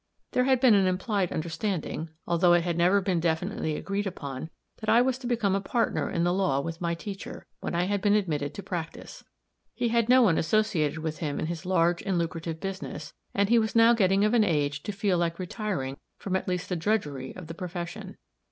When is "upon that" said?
4.07-4.89